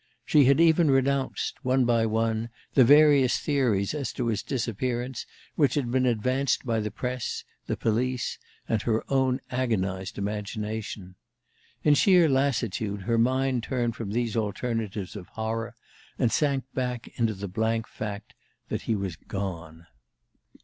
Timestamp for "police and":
7.77-8.81